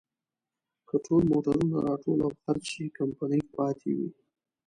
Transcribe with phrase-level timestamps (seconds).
[0.87, 4.09] که ټول موټرونه راټول او خرڅ شي، کمپنۍ پاتې وي.